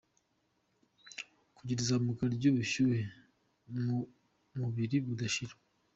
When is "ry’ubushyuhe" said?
2.35-3.01